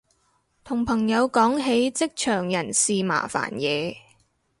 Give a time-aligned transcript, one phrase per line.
[0.63, 3.95] 同朋友講起職場人事麻煩嘢